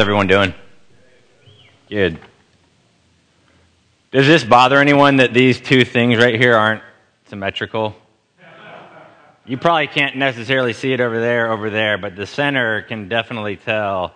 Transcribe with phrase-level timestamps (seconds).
[0.00, 0.54] everyone doing?
[1.88, 2.18] Good.
[4.10, 6.82] Does this bother anyone that these two things right here aren't
[7.26, 7.94] symmetrical?
[9.44, 13.56] You probably can't necessarily see it over there, over there, but the center can definitely
[13.56, 14.14] tell.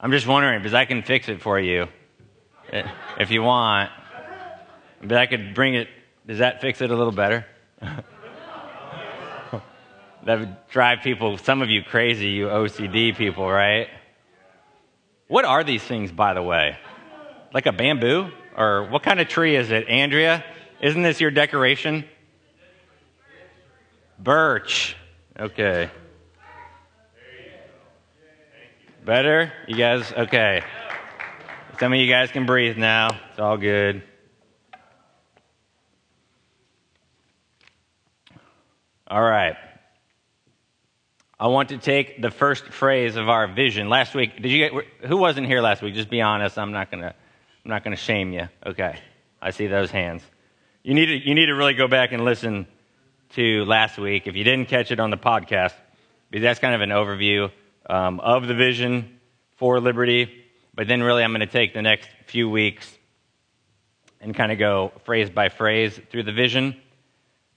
[0.00, 1.88] I'm just wondering, because I can fix it for you
[2.72, 2.88] eh,
[3.18, 3.90] if you want.
[5.02, 5.88] But I could bring it.
[6.26, 7.44] Does that fix it a little better?
[7.80, 8.02] that
[10.26, 13.88] would drive people, some of you crazy, you OCD people, right?
[15.28, 16.78] What are these things, by the way?
[17.52, 18.30] Like a bamboo?
[18.56, 19.88] Or what kind of tree is it?
[19.88, 20.44] Andrea,
[20.80, 22.04] isn't this your decoration?
[24.18, 24.96] Birch.
[25.38, 25.90] Okay.
[29.04, 29.52] Better?
[29.68, 30.12] You guys?
[30.12, 30.62] Okay.
[31.78, 33.08] Some of you guys can breathe now.
[33.30, 34.02] It's all good.
[39.06, 39.56] All right.
[41.40, 43.88] I want to take the first phrase of our vision.
[43.88, 44.72] Last week, did you get,
[45.06, 45.94] who wasn't here last week?
[45.94, 46.58] Just be honest.
[46.58, 48.48] I'm not going to, I'm not going to shame you.
[48.66, 48.98] Okay.
[49.40, 50.22] I see those hands.
[50.82, 52.66] You need to, you need to really go back and listen
[53.34, 55.74] to last week if you didn't catch it on the podcast,
[56.28, 57.52] because that's kind of an overview
[57.88, 59.20] um, of the vision
[59.58, 60.44] for liberty.
[60.74, 62.92] But then, really, I'm going to take the next few weeks
[64.20, 66.74] and kind of go phrase by phrase through the vision.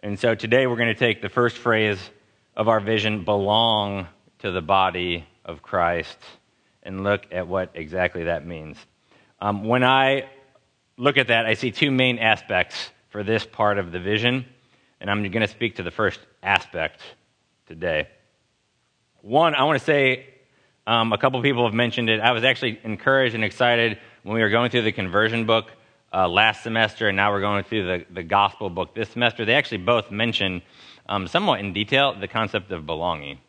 [0.04, 1.98] And so today, we're going to take the first phrase
[2.56, 4.08] of our vision belong
[4.40, 6.18] to the body of Christ
[6.84, 8.78] and look at what exactly that means.
[9.40, 10.30] Um, when I
[10.98, 14.46] look at that, I see two main aspects for this part of the vision,
[15.00, 17.02] and I'm going to speak to the first aspect
[17.68, 18.08] today.
[19.22, 20.26] One, I want to say
[20.88, 22.20] um, a couple people have mentioned it.
[22.20, 25.72] I was actually encouraged and excited when we were going through the conversion book
[26.14, 29.46] uh, last semester, and now we're going through the, the gospel book this semester.
[29.46, 30.62] They actually both mention
[31.08, 33.40] um, somewhat in detail the concept of belonging.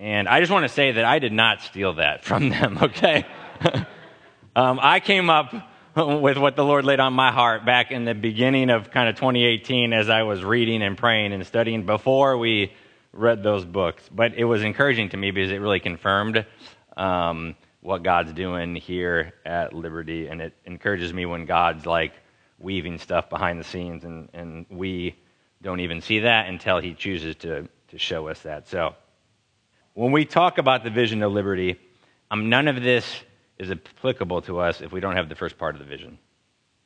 [0.00, 3.26] And I just want to say that I did not steal that from them, okay?
[4.56, 5.54] um, I came up
[5.96, 9.14] with what the Lord laid on my heart back in the beginning of kind of
[9.14, 12.72] 2018 as I was reading and praying and studying before we
[13.12, 14.08] read those books.
[14.12, 16.44] But it was encouraging to me because it really confirmed
[16.96, 20.26] um, what God's doing here at Liberty.
[20.26, 22.12] And it encourages me when God's like
[22.58, 25.14] weaving stuff behind the scenes and, and we
[25.64, 28.68] don't even see that until he chooses to, to show us that.
[28.68, 28.94] So,
[29.94, 31.80] when we talk about the vision of liberty,
[32.30, 33.22] um, none of this
[33.58, 36.18] is applicable to us if we don't have the first part of the vision.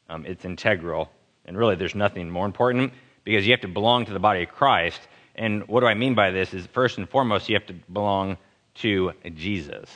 [0.09, 1.11] Um, it's integral,
[1.45, 2.93] and really, there's nothing more important
[3.25, 5.01] because you have to belong to the body of Christ.
[5.35, 6.55] And what do I mean by this?
[6.55, 8.37] Is first and foremost, you have to belong
[8.77, 9.91] to Jesus.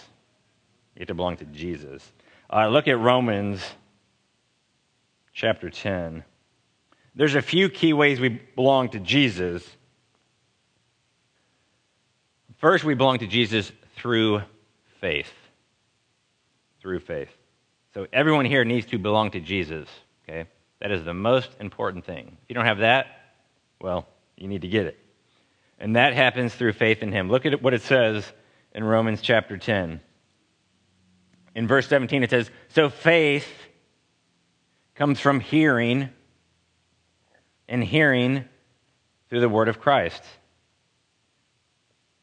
[0.96, 2.12] You have to belong to Jesus.
[2.52, 3.62] Uh, look at Romans
[5.32, 6.24] chapter 10.
[7.14, 9.66] There's a few key ways we belong to Jesus.
[12.58, 14.42] First, we belong to Jesus through
[15.00, 15.30] faith.
[16.80, 17.28] Through faith.
[17.94, 19.88] So everyone here needs to belong to Jesus,
[20.24, 20.48] okay?
[20.80, 22.38] That is the most important thing.
[22.42, 23.06] If you don't have that,
[23.80, 24.06] well,
[24.36, 24.98] you need to get it.
[25.78, 27.28] And that happens through faith in him.
[27.28, 28.30] Look at what it says
[28.74, 30.00] in Romans chapter 10.
[31.54, 33.46] In verse 17, it says, So faith
[34.94, 36.08] comes from hearing
[37.72, 38.44] and hearing
[39.30, 40.22] through the word of Christ.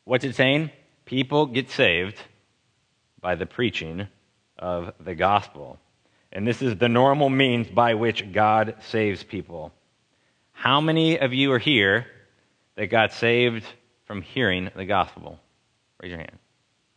[0.03, 0.69] What's it saying?
[1.05, 2.17] People get saved
[3.19, 4.07] by the preaching
[4.59, 5.79] of the gospel.
[6.31, 9.73] And this is the normal means by which God saves people.
[10.51, 12.05] How many of you are here
[12.75, 13.65] that got saved
[14.05, 15.39] from hearing the gospel?
[15.99, 16.37] Raise your hand.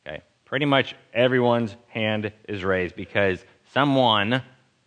[0.06, 0.22] Okay.
[0.44, 3.42] Pretty much everyone's hand is raised because
[3.72, 4.42] someone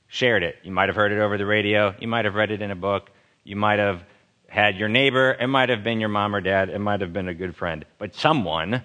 [0.05, 0.57] shared it.
[0.61, 2.75] You might have heard it over the radio, you might have read it in a
[2.75, 3.09] book,
[3.45, 4.03] you might have
[4.49, 7.29] had your neighbor, it might have been your mom or dad, it might have been
[7.29, 8.83] a good friend, but someone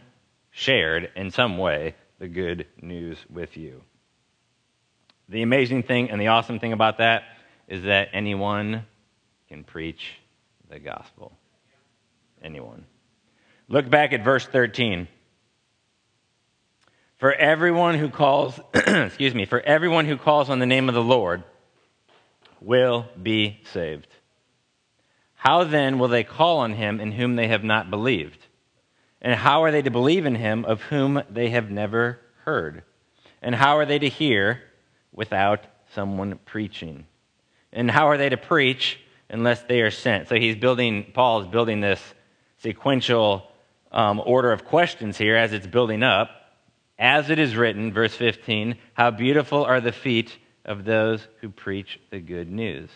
[0.53, 3.83] shared in some way the good news with you.
[5.29, 7.23] The amazing thing and the awesome thing about that
[7.67, 8.85] is that anyone
[9.49, 10.15] can preach
[10.69, 11.33] the gospel.
[12.43, 12.85] Anyone.
[13.69, 15.09] Look back at verse 13.
[17.19, 21.03] For everyone who calls, excuse me, for everyone who calls on the name of the
[21.03, 21.45] Lord
[22.61, 24.09] will be saved.
[25.41, 28.47] How then will they call on him in whom they have not believed?
[29.23, 32.83] And how are they to believe in him of whom they have never heard?
[33.41, 34.61] And how are they to hear
[35.15, 35.65] without
[35.95, 37.07] someone preaching?
[37.73, 39.01] And how are they to preach
[39.31, 40.29] unless they are sent?
[40.29, 42.03] So he's building, Paul is building this
[42.59, 43.51] sequential
[43.91, 46.29] um, order of questions here as it's building up.
[46.99, 50.37] As it is written, verse 15, how beautiful are the feet
[50.67, 52.91] of those who preach the good news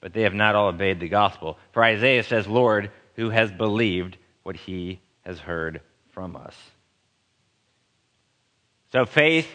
[0.00, 1.58] but they have not all obeyed the gospel.
[1.72, 5.80] For Isaiah says, Lord, who has believed what he has heard
[6.12, 6.56] from us?
[8.92, 9.48] So faith,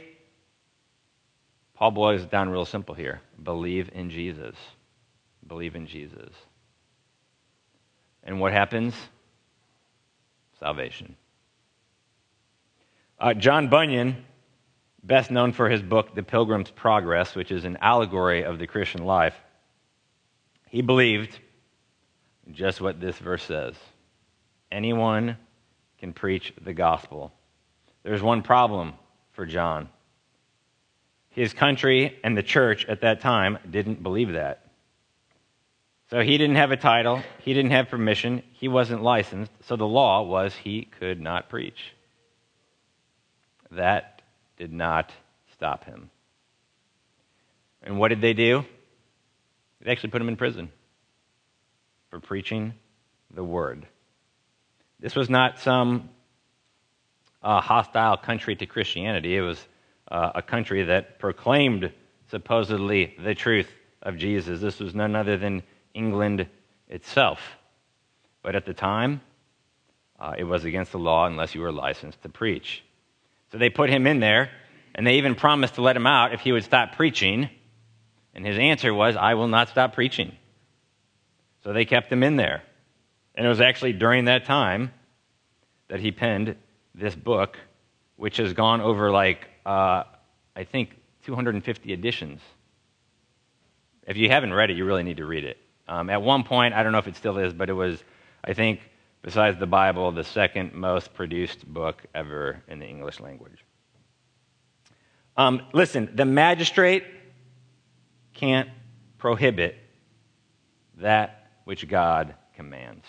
[1.75, 3.21] Paul boils it down real simple here.
[3.41, 4.55] Believe in Jesus.
[5.47, 6.33] Believe in Jesus.
[8.23, 8.93] And what happens?
[10.59, 11.15] Salvation.
[13.19, 14.23] Uh, John Bunyan,
[15.03, 19.03] best known for his book, The Pilgrim's Progress, which is an allegory of the Christian
[19.03, 19.35] life,
[20.73, 21.39] he believed
[22.51, 23.75] just what this verse says
[24.71, 25.37] anyone
[25.99, 27.31] can preach the gospel.
[28.01, 28.93] There's one problem
[29.33, 29.87] for John.
[31.29, 34.65] His country and the church at that time didn't believe that.
[36.09, 39.85] So he didn't have a title, he didn't have permission, he wasn't licensed, so the
[39.85, 41.93] law was he could not preach.
[43.69, 44.23] That
[44.57, 45.11] did not
[45.53, 46.09] stop him.
[47.83, 48.65] And what did they do?
[49.83, 50.71] They actually put him in prison
[52.09, 52.73] for preaching
[53.33, 53.85] the word.
[54.99, 56.09] This was not some
[57.41, 59.35] uh, hostile country to Christianity.
[59.35, 59.67] It was
[60.09, 61.91] uh, a country that proclaimed
[62.31, 63.69] supposedly the truth
[64.01, 64.61] of Jesus.
[64.61, 65.63] This was none other than
[65.93, 66.47] England
[66.87, 67.39] itself.
[68.41, 69.21] But at the time,
[70.19, 72.83] uh, it was against the law unless you were licensed to preach.
[73.51, 74.49] So they put him in there,
[74.95, 77.49] and they even promised to let him out if he would stop preaching.
[78.33, 80.35] And his answer was, I will not stop preaching.
[81.63, 82.63] So they kept him in there.
[83.35, 84.91] And it was actually during that time
[85.87, 86.55] that he penned
[86.95, 87.57] this book,
[88.15, 90.03] which has gone over like, uh,
[90.55, 90.95] I think,
[91.25, 92.41] 250 editions.
[94.05, 95.57] If you haven't read it, you really need to read it.
[95.87, 98.03] Um, at one point, I don't know if it still is, but it was,
[98.43, 98.81] I think,
[99.21, 103.63] besides the Bible, the second most produced book ever in the English language.
[105.35, 107.03] Um, listen, the magistrate
[108.33, 108.69] can't
[109.17, 109.75] prohibit
[110.97, 113.05] that which God commands.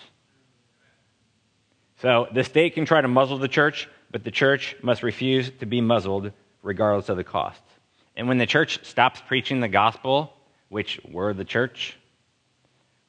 [2.00, 5.66] So the state can try to muzzle the church, but the church must refuse to
[5.66, 6.32] be muzzled
[6.62, 7.62] regardless of the cost.
[8.16, 10.32] And when the church stops preaching the gospel,
[10.68, 11.96] which were the church,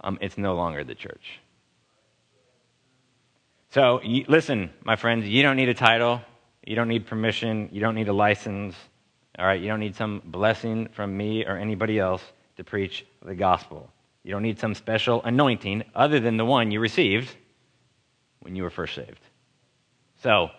[0.01, 1.39] um, it's no longer the church.
[3.71, 6.21] So listen, my friends, you don't need a title,
[6.65, 8.75] you don't need permission, you don't need a license.
[9.37, 12.23] All right, you don't need some blessing from me or anybody else
[12.55, 13.89] to preach the gospel.
[14.23, 17.35] You don't need some special anointing other than the one you received
[18.39, 19.19] when you were first saved.
[20.23, 20.49] So,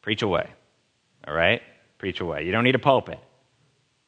[0.00, 0.48] preach away.
[1.26, 1.60] All right?
[1.98, 2.44] Preach away.
[2.44, 3.18] You don't need a pulpit.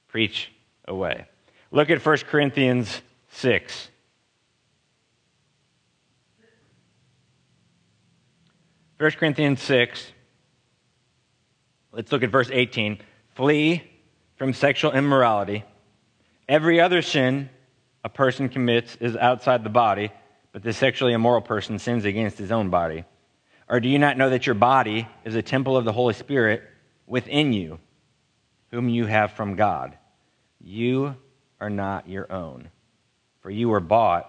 [0.09, 0.51] Preach
[0.89, 1.27] away.
[1.71, 3.03] Look at 1 Corinthians
[3.33, 3.89] 6.
[8.99, 10.13] First Corinthians 6.
[11.93, 12.99] Let's look at verse 18.
[13.35, 13.90] Flee
[14.41, 15.63] from sexual immorality.
[16.49, 17.51] Every other sin
[18.03, 20.11] a person commits is outside the body,
[20.53, 23.05] but the sexually immoral person sins against his own body.
[23.69, 26.63] Or do you not know that your body is a temple of the Holy Spirit
[27.07, 27.81] within you,
[28.71, 29.99] whom you have from God?
[30.59, 31.17] You
[31.61, 32.71] are not your own,
[33.43, 34.27] for you were bought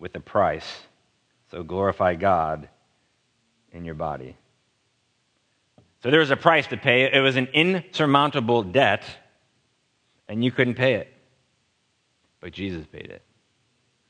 [0.00, 0.80] with a price.
[1.52, 2.68] So glorify God
[3.70, 4.36] in your body.
[6.02, 7.02] So there was a price to pay.
[7.02, 9.04] It was an insurmountable debt,
[10.28, 11.14] and you couldn't pay it
[12.44, 13.22] but Jesus paid it.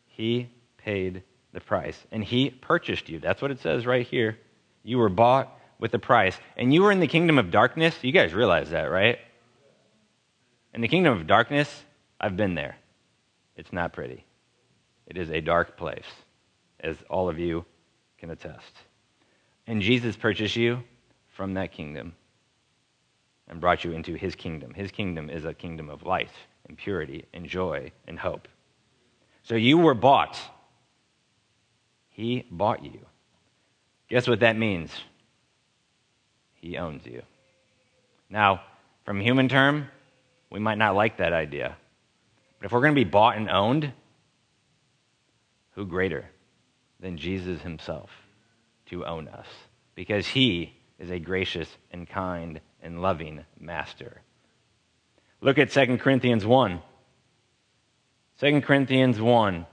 [0.07, 1.23] He paid
[1.53, 3.21] the price, and He purchased you.
[3.21, 4.37] That's what it says right here.
[4.83, 7.95] You were bought with a price, and you were in the kingdom of darkness.
[8.03, 9.21] You guys realize that, right?
[10.75, 11.85] In the kingdom of darkness,
[12.21, 12.77] I've been there.
[13.57, 14.25] It's not pretty.
[15.07, 16.11] It is a dark place,
[16.81, 17.65] as all of you
[18.19, 18.73] can attest.
[19.69, 20.83] And Jesus purchased you
[21.37, 22.17] from that kingdom
[23.49, 24.75] and brought you into his kingdom.
[24.75, 26.33] His kingdom is a kingdom of life
[26.69, 28.49] and purity and joy and hope.
[29.43, 30.39] So you were bought.
[32.11, 33.01] He bought you.
[34.09, 34.91] Guess what that means?
[36.55, 37.23] He owns you.
[38.31, 38.63] Now,
[39.05, 39.89] from human term,
[40.51, 41.77] we might not like that idea.
[42.59, 43.93] But if we're going to be bought and owned,
[45.73, 46.25] who greater
[47.01, 48.11] than Jesus himself
[48.87, 49.47] to own us?
[49.95, 54.21] Because he is a gracious and kind and loving master.
[55.41, 56.81] Look at 2 Corinthians 1.
[58.41, 59.67] 2 Corinthians 1.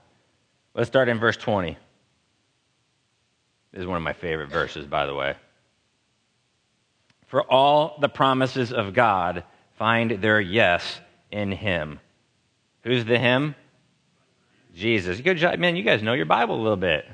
[0.73, 1.77] Let's start in verse 20.
[3.71, 5.35] This is one of my favorite verses, by the way.
[7.27, 9.43] For all the promises of God
[9.77, 10.99] find their yes
[11.31, 11.99] in Him.
[12.83, 13.55] Who's the Him?
[14.75, 15.21] Jesus.
[15.21, 15.57] Good job.
[15.57, 17.05] Man, you guys know your Bible a little bit.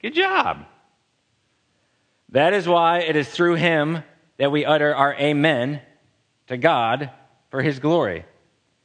[0.00, 0.64] Good job.
[2.32, 4.02] That is why it is through Him
[4.38, 5.80] that we utter our Amen
[6.48, 7.10] to God
[7.50, 8.24] for his glory.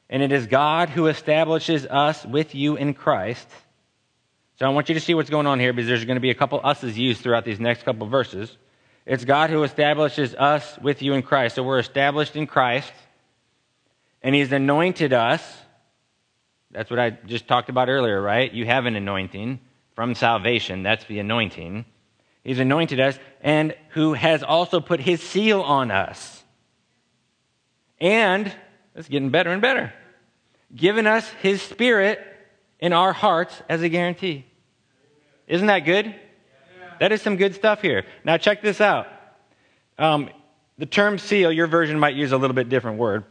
[0.10, 3.48] And it is God who establishes us with you in Christ.
[4.60, 6.30] So I want you to see what's going on here because there's going to be
[6.30, 8.56] a couple us's used throughout these next couple verses.
[9.06, 11.56] It's God who establishes us with you in Christ.
[11.56, 12.92] So we're established in Christ,
[14.22, 15.42] and He's anointed us.
[16.72, 18.52] That's what I just talked about earlier, right?
[18.52, 19.62] You have an anointing
[19.96, 20.84] from salvation.
[20.84, 21.86] That's the anointing.
[22.44, 26.44] He's anointed us, and who has also put His seal on us.
[28.00, 28.54] And
[28.96, 29.94] it's getting better and better.
[30.76, 32.20] Given us His Spirit
[32.80, 34.46] in our hearts as a guarantee.
[35.48, 36.14] Isn't that good?
[37.00, 38.06] That is some good stuff here.
[38.24, 39.08] Now, check this out.
[39.98, 40.30] Um,
[40.78, 43.24] the term seal, your version might use a little bit different word.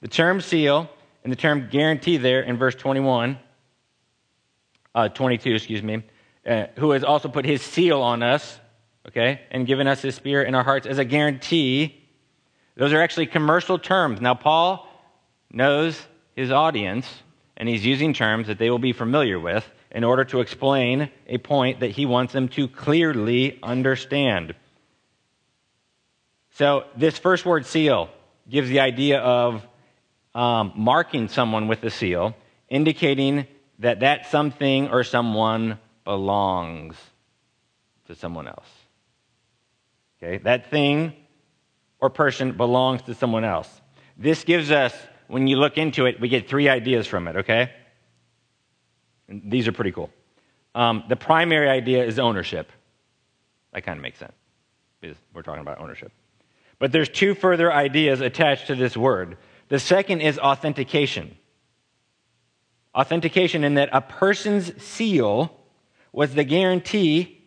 [0.00, 0.88] The term seal
[1.22, 3.38] and the term guarantee there in verse 21,
[4.94, 6.02] uh, 22, excuse me,
[6.46, 8.58] uh, who has also put his seal on us,
[9.08, 12.00] okay, and given us his spirit in our hearts as a guarantee.
[12.76, 14.20] Those are actually commercial terms.
[14.20, 14.88] Now, Paul
[15.50, 16.00] knows
[16.34, 17.06] his audience,
[17.56, 21.38] and he's using terms that they will be familiar with in order to explain a
[21.38, 24.54] point that he wants them to clearly understand.
[26.50, 28.10] So, this first word, seal,
[28.48, 29.66] gives the idea of
[30.34, 32.34] um, marking someone with a seal,
[32.68, 33.46] indicating
[33.78, 36.96] that that something or someone belongs
[38.06, 38.68] to someone else.
[40.22, 40.38] Okay?
[40.38, 41.14] That thing
[42.00, 43.68] or person belongs to someone else.
[44.16, 44.94] This gives us,
[45.26, 47.72] when you look into it, we get three ideas from it, okay?
[49.28, 50.10] And these are pretty cool.
[50.74, 52.70] Um, the primary idea is ownership.
[53.72, 54.34] That kind of makes sense
[55.00, 56.12] because we're talking about ownership.
[56.78, 59.38] But there's two further ideas attached to this word.
[59.68, 61.36] The second is authentication.
[62.94, 65.56] Authentication in that a person's seal
[66.14, 67.42] was the guarantee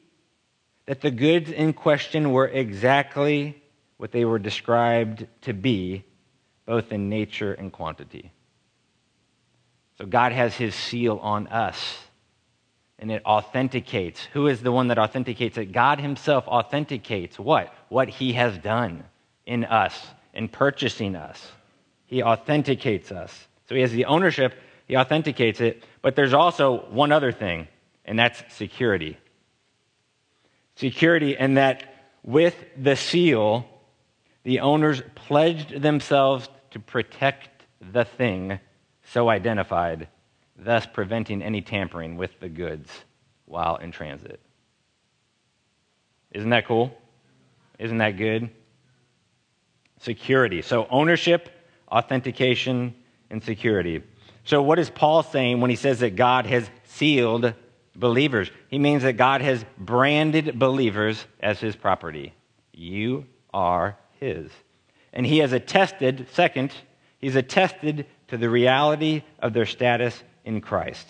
[0.87, 3.61] that the goods in question were exactly
[3.95, 6.03] what they were described to be,
[6.65, 8.31] both in nature and quantity.
[9.97, 11.97] So God has his seal on us.
[12.99, 14.25] And it authenticates.
[14.33, 15.71] Who is the one that authenticates it?
[15.71, 17.73] God himself authenticates what?
[17.89, 19.03] What he has done
[19.45, 21.51] in us, in purchasing us.
[22.07, 23.47] He authenticates us.
[23.69, 24.55] So he has the ownership,
[24.87, 25.83] he authenticates it.
[26.01, 27.67] But there's also one other thing,
[28.07, 29.17] and that's security.
[30.75, 33.67] Security, and that with the seal,
[34.43, 38.59] the owners pledged themselves to protect the thing
[39.03, 40.07] so identified,
[40.57, 42.89] thus preventing any tampering with the goods
[43.45, 44.39] while in transit.
[46.31, 46.95] Isn't that cool?
[47.79, 48.49] Isn't that good?
[49.99, 50.61] Security.
[50.61, 51.49] So, ownership,
[51.89, 52.93] authentication,
[53.29, 54.03] and security.
[54.43, 57.53] So, what is Paul saying when he says that God has sealed
[57.97, 58.49] believers?
[58.69, 62.33] He means that God has branded believers as his property.
[62.71, 64.51] You are his.
[65.11, 66.71] And he has attested, second,
[67.19, 71.07] he's attested to the reality of their status in Christ.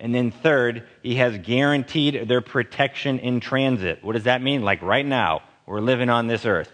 [0.00, 4.04] And then, third, he has guaranteed their protection in transit.
[4.04, 4.62] What does that mean?
[4.62, 6.70] Like right now, we're living on this earth.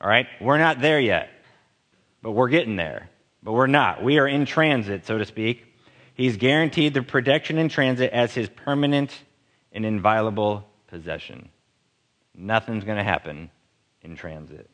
[0.00, 0.26] All right?
[0.40, 1.30] We're not there yet,
[2.20, 3.08] but we're getting there.
[3.44, 4.02] But we're not.
[4.02, 5.64] We are in transit, so to speak.
[6.14, 9.12] He's guaranteed the protection in transit as his permanent
[9.72, 11.48] and inviolable possession.
[12.34, 13.50] Nothing's going to happen
[14.02, 14.68] in transit.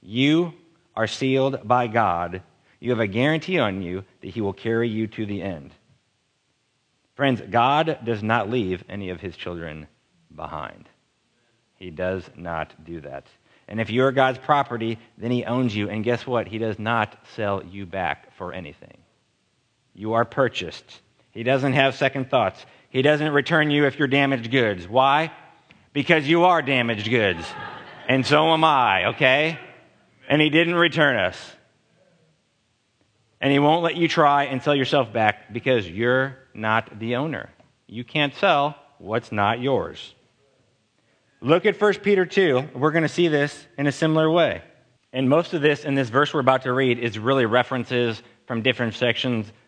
[0.00, 0.54] You
[0.94, 2.42] are sealed by God
[2.84, 5.72] you have a guarantee on you that he will carry you to the end.
[7.14, 9.86] Friends, God does not leave any of his children
[10.36, 10.90] behind.
[11.76, 13.26] He does not do that.
[13.68, 15.88] And if you're God's property, then he owns you.
[15.88, 16.46] And guess what?
[16.46, 18.98] He does not sell you back for anything.
[19.94, 21.00] You are purchased.
[21.30, 22.64] He doesn't have second thoughts.
[22.90, 24.86] He doesn't return you if you're damaged goods.
[24.86, 25.32] Why?
[25.92, 27.44] Because you are damaged goods.
[28.08, 29.58] And so am I, okay?
[30.28, 31.54] And he didn't return us
[33.44, 37.50] and he won't let you try and sell yourself back because you're not the owner.
[37.86, 40.14] You can't sell what's not yours.
[41.42, 42.70] Look at 1 Peter 2.
[42.74, 44.62] We're going to see this in a similar way.
[45.12, 48.62] And most of this in this verse we're about to read is really references from
[48.62, 49.52] different sections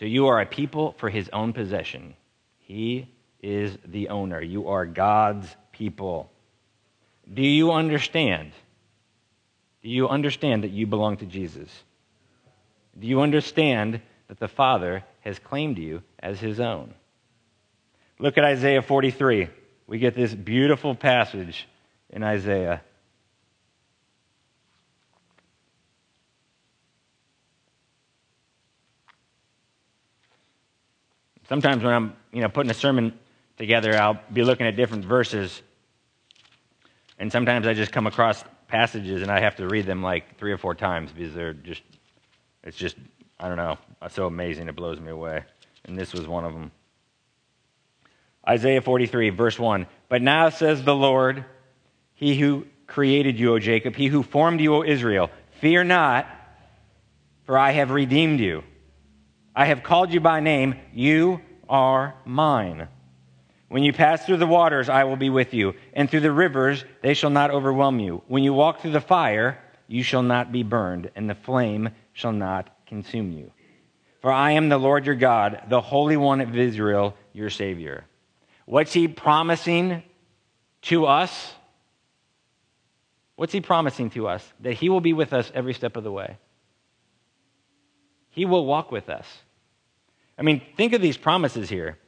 [0.00, 2.14] So you are a people for his own possession.
[2.56, 3.06] He
[3.42, 4.40] is the owner.
[4.40, 6.32] You are God's people.
[7.32, 8.52] Do you understand?
[9.82, 11.68] Do you understand that you belong to Jesus?
[12.98, 16.94] Do you understand that the Father has claimed you as his own?
[18.18, 19.50] Look at Isaiah 43.
[19.86, 21.68] We get this beautiful passage
[22.08, 22.80] in Isaiah.
[31.50, 33.12] Sometimes when I'm, you know, putting a sermon
[33.58, 35.60] together, I'll be looking at different verses.
[37.18, 40.52] And sometimes I just come across passages and I have to read them like three
[40.52, 41.82] or four times because they're just,
[42.62, 42.96] it's just,
[43.38, 43.78] I don't know,
[44.10, 44.68] so amazing.
[44.68, 45.42] It blows me away.
[45.84, 46.70] And this was one of them.
[48.48, 49.86] Isaiah 43, verse 1.
[50.08, 51.44] But now says the Lord,
[52.14, 55.30] He who created you, O Jacob, He who formed you, O Israel,
[55.60, 56.26] fear not,
[57.44, 58.62] for I have redeemed you.
[59.54, 60.76] I have called you by name.
[60.92, 62.88] You are mine.
[63.68, 66.84] When you pass through the waters, I will be with you, and through the rivers,
[67.02, 68.22] they shall not overwhelm you.
[68.26, 72.32] When you walk through the fire, you shall not be burned, and the flame shall
[72.32, 73.52] not consume you.
[74.20, 78.04] For I am the Lord your God, the Holy One of Israel, your Savior.
[78.66, 80.02] What's he promising
[80.82, 81.54] to us?
[83.36, 84.46] What's he promising to us?
[84.60, 86.36] That he will be with us every step of the way.
[88.30, 89.26] He will walk with us.
[90.38, 91.98] I mean, think of these promises here.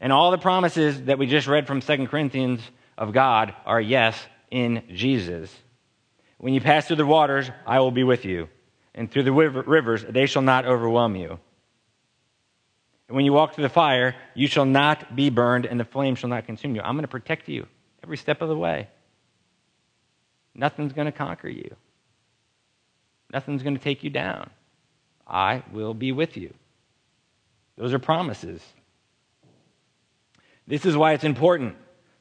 [0.00, 2.60] And all the promises that we just read from 2 Corinthians
[2.98, 4.18] of God are yes
[4.50, 5.54] in Jesus.
[6.38, 8.48] When you pass through the waters, I will be with you.
[8.94, 11.38] And through the rivers, they shall not overwhelm you.
[13.08, 16.14] And when you walk through the fire, you shall not be burned, and the flame
[16.14, 16.80] shall not consume you.
[16.82, 17.66] I'm going to protect you
[18.02, 18.88] every step of the way.
[20.54, 21.76] Nothing's going to conquer you,
[23.32, 24.50] nothing's going to take you down.
[25.26, 26.54] I will be with you.
[27.76, 28.62] Those are promises.
[30.66, 31.76] This is why it's important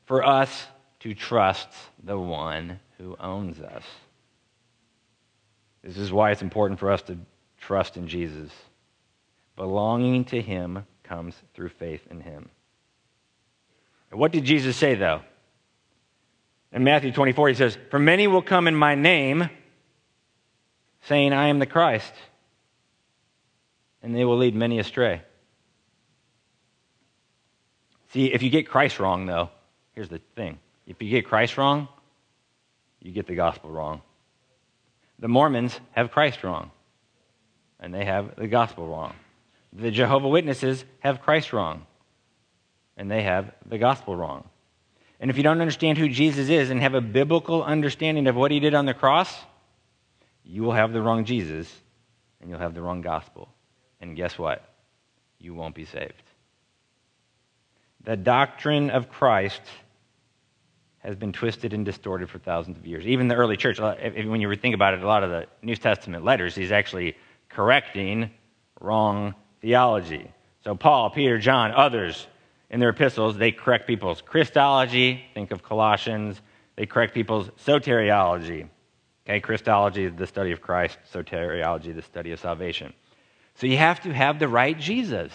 [0.06, 0.68] for us
[1.02, 1.70] to trust
[2.04, 3.84] the one who owns us.
[5.84, 7.18] This is why it's important for us to
[7.60, 8.52] trust in Jesus.
[9.56, 12.50] Belonging to him comes through faith in him.
[14.12, 15.22] What did Jesus say, though?
[16.72, 19.50] In Matthew 24, he says, For many will come in my name,
[21.02, 22.14] saying, I am the Christ,
[24.06, 25.24] and they will lead many astray.
[28.14, 29.50] See, if you get Christ wrong, though,
[29.94, 30.60] here's the thing.
[30.86, 31.88] If you get Christ wrong,
[33.02, 34.04] you get the gospel wrong.
[35.18, 36.70] The Mormons have Christ wrong,
[37.80, 39.16] and they have the gospel wrong.
[39.74, 41.88] The Jehovah Witnesses have Christ wrong,
[42.98, 44.48] and they have the gospel wrong.
[45.20, 48.52] And if you don't understand who Jesus is and have a biblical understanding of what
[48.52, 49.36] he did on the cross,
[50.44, 51.74] you will have the wrong Jesus
[52.40, 53.50] and you'll have the wrong gospel.
[54.02, 54.68] And guess what?
[55.40, 56.24] You won't be saved.
[58.04, 59.62] The doctrine of Christ
[61.00, 63.06] has been twisted and distorted for thousands of years.
[63.06, 65.76] Even the early church, uh, when you think about it, a lot of the New
[65.76, 67.16] Testament letters, he's actually
[67.50, 68.32] correcting
[68.82, 70.32] wrong theology.
[70.64, 72.28] So, Paul, Peter, John, others
[72.72, 75.24] in their epistles, they correct people's Christology.
[75.34, 76.42] Think of Colossians.
[76.76, 78.68] They correct people's soteriology.
[79.28, 82.94] Okay, Christology is the study of Christ, soteriology, the study of salvation.
[83.56, 85.32] So you have to have the right Jesus.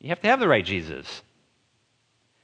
[0.00, 1.22] You have to have the right Jesus.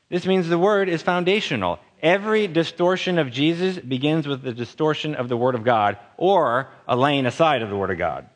[0.08, 1.78] This means the word is foundational.
[2.04, 6.94] Every distortion of Jesus begins with the distortion of the Word of God or a
[6.94, 8.28] laying aside of the Word of God.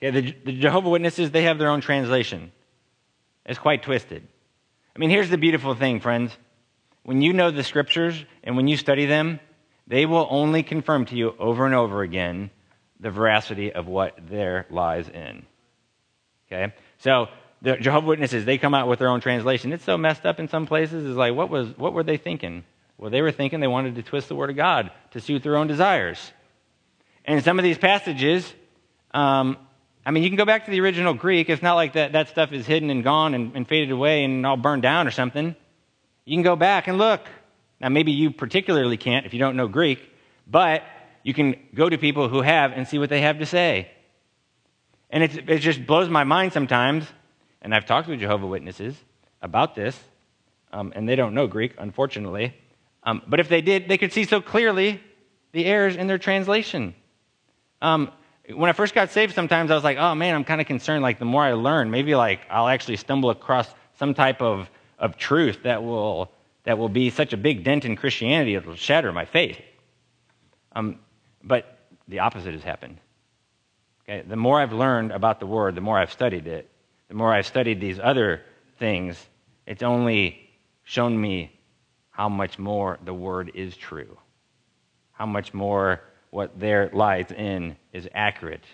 [0.00, 2.52] Okay, the, the Jehovah Witnesses, they have their own translation.
[3.44, 4.24] It's quite twisted.
[4.94, 6.36] I mean, here's the beautiful thing, friends.
[7.02, 9.40] When you know the scriptures and when you study them,
[9.88, 12.50] they will only confirm to you over and over again
[13.00, 15.46] the veracity of what there lies in.
[16.50, 16.72] Okay?
[16.98, 17.28] So
[17.62, 19.72] the Jehovah Witnesses, they come out with their own translation.
[19.72, 21.06] It's so messed up in some places.
[21.06, 22.64] It's like, what was what were they thinking?
[22.98, 25.56] Well, they were thinking they wanted to twist the word of God to suit their
[25.56, 26.32] own desires.
[27.24, 28.52] And some of these passages,
[29.12, 29.56] um,
[30.06, 31.48] I mean, you can go back to the original Greek.
[31.48, 34.44] It's not like that, that stuff is hidden and gone and, and faded away and
[34.44, 35.56] all burned down or something.
[36.24, 37.22] You can go back and look.
[37.80, 40.00] Now, maybe you particularly can't if you don't know Greek,
[40.46, 40.82] but
[41.22, 43.90] you can go to people who have and see what they have to say.
[45.10, 47.06] And it just blows my mind sometimes.
[47.62, 48.96] And I've talked with Jehovah Witnesses
[49.40, 49.98] about this,
[50.72, 52.54] um, and they don't know Greek, unfortunately.
[53.04, 55.00] Um, but if they did, they could see so clearly
[55.52, 56.94] the errors in their translation.
[57.80, 58.10] Um,
[58.52, 61.02] when I first got saved, sometimes I was like, oh man, I'm kind of concerned.
[61.02, 65.16] Like, the more I learn, maybe like I'll actually stumble across some type of, of
[65.16, 66.30] truth that will,
[66.64, 69.60] that will be such a big dent in Christianity, it'll shatter my faith.
[70.72, 70.98] Um,
[71.42, 72.98] but the opposite has happened.
[74.04, 74.22] Okay?
[74.26, 76.68] The more I've learned about the Word, the more I've studied it,
[77.08, 78.42] the more I've studied these other
[78.78, 79.24] things,
[79.66, 80.50] it's only
[80.84, 81.58] shown me
[82.10, 84.18] how much more the Word is true,
[85.12, 88.64] how much more what there lies in is accurate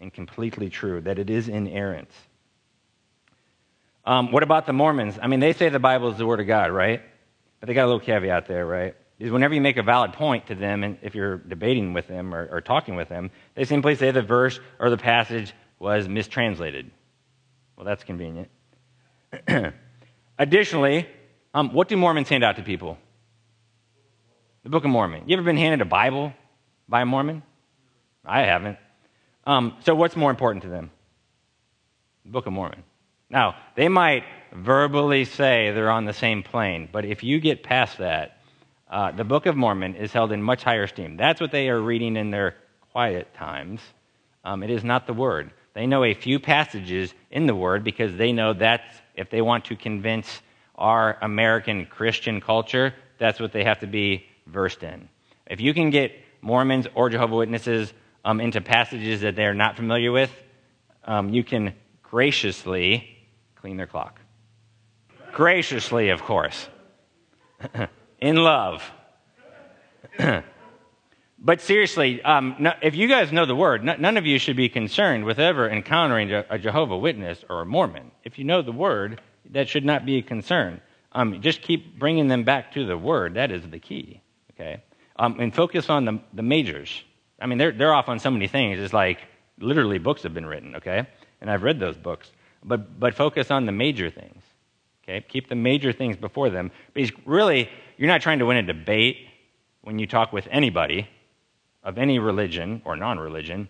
[0.00, 2.10] and completely true, that it is inerrant.
[4.04, 5.18] Um, what about the Mormons?
[5.20, 7.02] I mean, they say the Bible is the Word of God, right?
[7.60, 8.94] But they got a little caveat there, right?
[9.18, 12.32] Is whenever you make a valid point to them, and if you're debating with them
[12.32, 16.90] or, or talking with them, they simply say the verse or the passage was mistranslated.
[17.76, 18.48] Well, that's convenient.
[20.38, 21.08] Additionally,
[21.52, 22.96] um, what do Mormons hand out to people?
[24.62, 25.24] The Book of Mormon.
[25.26, 26.32] You ever been handed a Bible
[26.88, 27.42] by a Mormon?
[28.24, 28.78] I haven't.
[29.46, 30.90] Um, so, what's more important to them?
[32.24, 32.84] The Book of Mormon.
[33.30, 37.98] Now, they might verbally say they're on the same plane, but if you get past
[37.98, 38.37] that,
[38.90, 41.16] uh, the Book of Mormon is held in much higher esteem.
[41.16, 42.56] That's what they are reading in their
[42.92, 43.80] quiet times.
[44.44, 45.50] Um, it is not the Word.
[45.74, 49.66] They know a few passages in the Word because they know that's, if they want
[49.66, 50.40] to convince
[50.74, 55.08] our American Christian culture, that's what they have to be versed in.
[55.46, 57.92] If you can get Mormons or Jehovah Witnesses
[58.24, 60.30] um, into passages that they're not familiar with,
[61.04, 63.16] um, you can graciously
[63.56, 64.20] clean their clock.
[65.32, 66.68] Graciously, of course.
[68.20, 68.82] in love.
[71.38, 75.24] but seriously, um, if you guys know the word, none of you should be concerned
[75.24, 78.10] with ever encountering a Jehovah Witness or a Mormon.
[78.24, 80.80] If you know the word, that should not be a concern.
[81.12, 83.34] Um, just keep bringing them back to the word.
[83.34, 84.20] That is the key.
[84.52, 84.82] Okay,
[85.16, 87.02] um, and focus on the, the majors.
[87.40, 88.78] I mean, they're they're off on so many things.
[88.78, 89.20] It's like
[89.58, 90.76] literally books have been written.
[90.76, 91.06] Okay,
[91.40, 92.30] and I've read those books.
[92.62, 94.42] But but focus on the major things.
[95.04, 96.70] Okay, keep the major things before them.
[96.92, 99.26] Because really, you're not trying to win a debate
[99.82, 101.08] when you talk with anybody
[101.82, 103.68] of any religion or non-religion.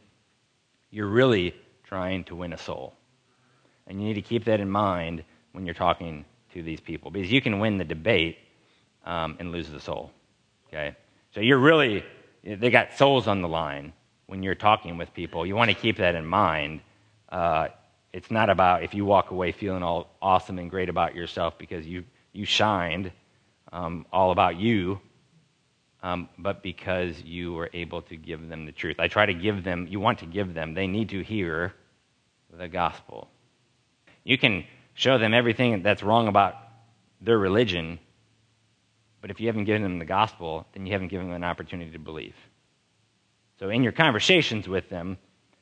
[0.90, 2.94] You're really trying to win a soul,
[3.86, 7.32] and you need to keep that in mind when you're talking to these people because
[7.32, 8.38] you can win the debate
[9.04, 10.12] um, and lose the soul.
[10.68, 10.94] Okay?
[11.34, 12.04] So you're really,
[12.44, 13.92] they got souls on the line
[14.26, 15.46] when you're talking with people.
[15.46, 16.80] You want to keep that in mind.
[17.28, 17.68] Uh,
[18.12, 21.86] it's not about if you walk away feeling all awesome and great about yourself because
[21.86, 23.10] you, you shined,
[23.72, 25.00] um, all about you,
[26.02, 28.96] um, but because you were able to give them the truth.
[28.98, 31.74] I try to give them, you want to give them, they need to hear
[32.56, 33.28] the gospel.
[34.24, 36.54] You can show them everything that's wrong about
[37.20, 37.98] their religion,
[39.20, 41.90] but if you haven't given them the gospel, then you haven't given them an opportunity
[41.92, 42.36] to believe.
[43.58, 45.18] So, in your conversations with them,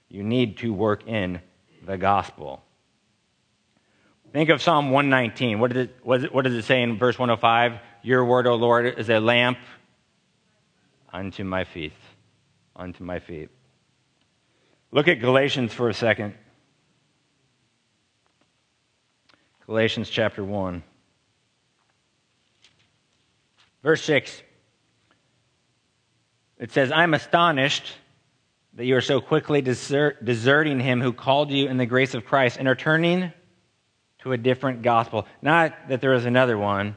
[0.09, 1.41] you need to work in
[1.87, 2.63] the gospel.
[4.33, 5.61] Think of Psalm 119.
[5.61, 7.79] What, it, what does it say in verse 105?
[8.03, 9.59] Your word, O Lord, is a lamp
[11.13, 11.93] unto my feet.
[12.75, 13.51] Unto my feet.
[14.93, 16.35] Look at Galatians for a second.
[19.67, 20.83] Galatians chapter 1.
[23.83, 24.43] Verse 6.
[26.59, 27.93] It says, I'm astonished
[28.75, 32.25] that you are so quickly desert, deserting him who called you in the grace of
[32.25, 33.33] Christ and are turning
[34.21, 35.27] to a different gospel.
[35.43, 36.97] Not that there is another one,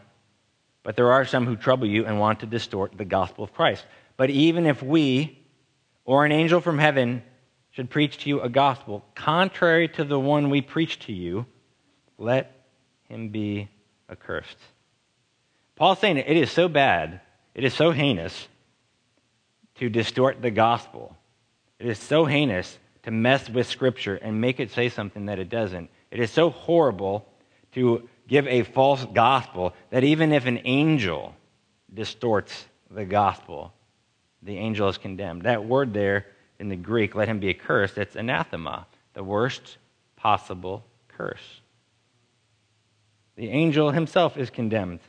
[0.83, 3.85] but there are some who trouble you and want to distort the gospel of Christ.
[4.17, 5.39] But even if we
[6.05, 7.23] or an angel from heaven
[7.71, 11.45] should preach to you a gospel contrary to the one we preach to you,
[12.17, 12.65] let
[13.07, 13.69] him be
[14.09, 14.57] accursed.
[15.75, 17.21] Paul's saying it is so bad,
[17.53, 18.47] it is so heinous
[19.75, 21.15] to distort the gospel.
[21.79, 25.49] It is so heinous to mess with Scripture and make it say something that it
[25.49, 25.89] doesn't.
[26.11, 27.25] It is so horrible
[27.73, 31.35] to give a false gospel that even if an angel
[31.93, 33.73] distorts the gospel,
[34.43, 35.41] the angel is condemned.
[35.41, 36.27] That word there
[36.59, 39.77] in the Greek, let him be accursed, that's anathema, the worst
[40.15, 41.61] possible curse.
[43.35, 44.99] The angel himself is condemned.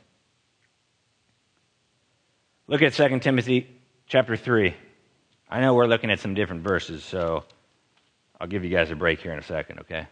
[2.67, 3.67] Look at 2 Timothy
[4.07, 4.73] chapter 3.
[5.49, 7.43] I know we're looking at some different verses, so
[8.39, 10.07] I'll give you guys a break here in a second, okay?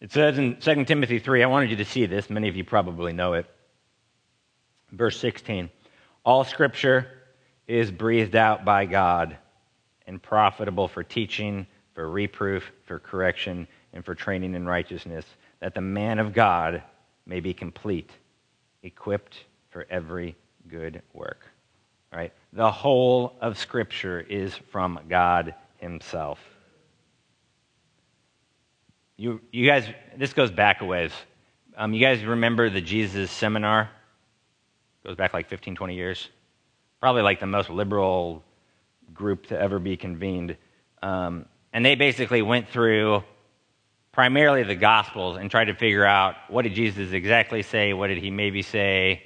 [0.00, 2.28] It says in 2 Timothy 3, I wanted you to see this.
[2.28, 3.46] Many of you probably know it.
[4.92, 5.70] Verse 16
[6.24, 7.06] All scripture
[7.66, 9.36] is breathed out by God
[10.06, 15.24] and profitable for teaching, for reproof, for correction, and for training in righteousness,
[15.60, 16.82] that the man of God
[17.26, 18.10] may be complete,
[18.82, 20.36] equipped for every
[20.68, 21.46] good work.
[22.12, 22.32] All right?
[22.52, 26.38] The whole of Scripture is from God Himself.
[29.16, 31.12] You, you guys, this goes back a ways.
[31.76, 33.90] Um, you guys remember the Jesus seminar?
[35.06, 36.28] Goes back like 15, 20 years.
[37.00, 38.42] Probably like the most liberal
[39.12, 40.56] group to ever be convened.
[41.02, 43.22] Um, and they basically went through
[44.10, 48.18] primarily the Gospels and tried to figure out what did Jesus exactly say, what did
[48.18, 49.22] he maybe say,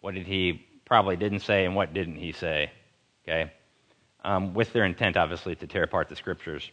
[0.00, 2.70] what did he probably didn't say, and what didn't he say.
[3.24, 3.52] Okay?
[4.22, 6.70] Um, with their intent, obviously, to tear apart the scriptures.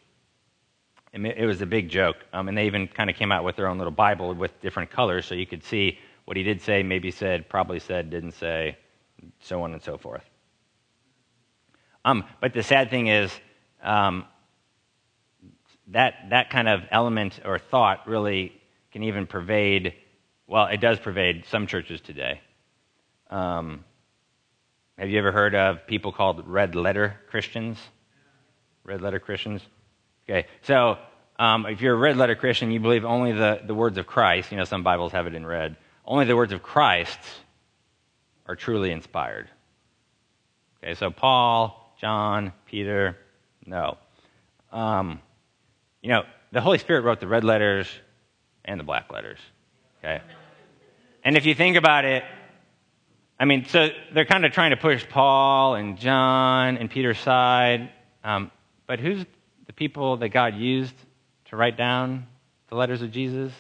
[1.13, 2.17] It was a big joke.
[2.31, 4.91] Um, and they even kind of came out with their own little Bible with different
[4.91, 8.77] colors so you could see what he did say, maybe said, probably said, didn't say,
[9.39, 10.23] so on and so forth.
[12.05, 13.31] Um, but the sad thing is,
[13.83, 14.25] um,
[15.87, 18.53] that, that kind of element or thought really
[18.91, 19.93] can even pervade,
[20.47, 22.39] well, it does pervade some churches today.
[23.29, 23.83] Um,
[24.97, 27.77] have you ever heard of people called red letter Christians?
[28.83, 29.61] Red letter Christians?
[30.31, 30.97] Okay, so
[31.37, 34.49] um, if you're a red letter Christian, you believe only the, the words of Christ.
[34.49, 35.75] You know, some Bibles have it in red.
[36.05, 37.19] Only the words of Christ
[38.45, 39.49] are truly inspired.
[40.81, 43.17] Okay, so Paul, John, Peter,
[43.65, 43.97] no.
[44.71, 45.19] Um,
[46.01, 47.89] you know, the Holy Spirit wrote the red letters
[48.63, 49.39] and the black letters.
[49.99, 50.21] Okay?
[51.25, 52.23] And if you think about it,
[53.37, 57.89] I mean, so they're kind of trying to push Paul and John and Peter's side.
[58.23, 58.49] Um,
[58.87, 59.25] but who's
[59.81, 60.93] people that God used
[61.45, 62.27] to write down
[62.69, 63.51] the letters of Jesus?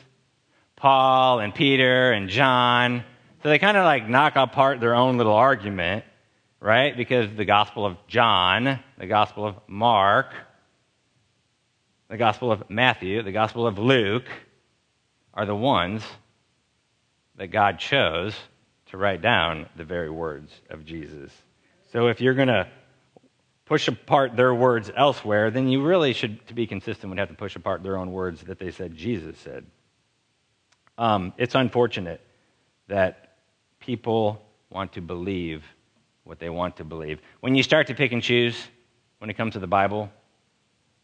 [0.75, 3.03] Paul and Peter and John.
[3.41, 6.05] So they kind of like knock apart their own little argument,
[6.59, 6.95] right?
[6.95, 10.27] Because the Gospel of John, the Gospel of Mark,
[12.07, 14.29] the Gospel of Matthew, the Gospel of Luke
[15.33, 16.03] are the ones
[17.37, 18.35] that God chose
[18.91, 21.31] to write down the very words of Jesus.
[21.91, 22.67] So if you're going to
[23.71, 27.33] push apart their words elsewhere, then you really should, to be consistent, would have to
[27.33, 29.65] push apart their own words that they said Jesus said.
[30.97, 32.19] Um, it's unfortunate
[32.89, 33.37] that
[33.79, 35.63] people want to believe
[36.25, 37.21] what they want to believe.
[37.39, 38.61] When you start to pick and choose
[39.19, 40.11] when it comes to the Bible,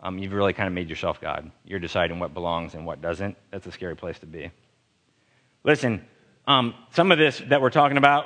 [0.02, 1.50] um, you've really kind of made yourself God.
[1.64, 3.38] You're deciding what belongs and what doesn't.
[3.50, 4.52] That's a scary place to be.
[5.64, 6.06] Listen,
[6.46, 8.26] um, some of this that we're talking about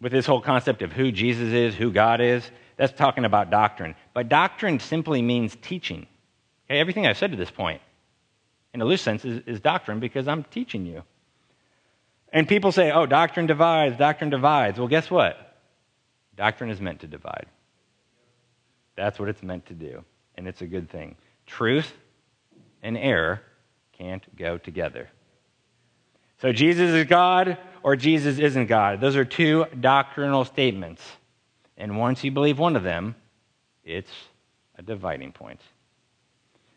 [0.00, 3.94] with this whole concept of who Jesus is, who God is, that's talking about doctrine.
[4.12, 6.06] But doctrine simply means teaching.
[6.68, 7.80] Okay, everything I've said to this point,
[8.72, 11.02] in a loose sense, is, is doctrine because I'm teaching you.
[12.32, 14.78] And people say, oh, doctrine divides, doctrine divides.
[14.78, 15.56] Well, guess what?
[16.36, 17.46] Doctrine is meant to divide.
[18.96, 20.04] That's what it's meant to do
[20.36, 21.16] and it's a good thing.
[21.46, 21.92] Truth
[22.82, 23.40] and error
[23.92, 25.08] can't go together.
[26.40, 29.00] So, Jesus is God or Jesus isn't God.
[29.00, 31.02] Those are two doctrinal statements.
[31.76, 33.14] And once you believe one of them,
[33.84, 34.10] it's
[34.76, 35.60] a dividing point.